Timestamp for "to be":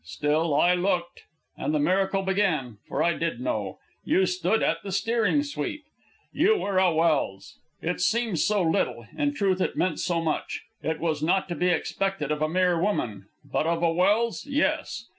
11.49-11.67